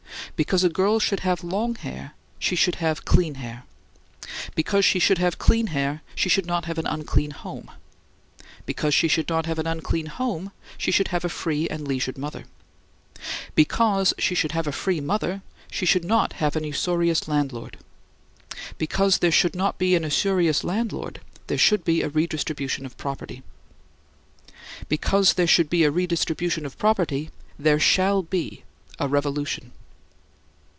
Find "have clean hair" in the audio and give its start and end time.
2.75-3.63, 5.19-6.01